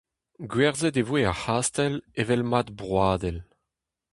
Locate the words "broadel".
2.79-3.37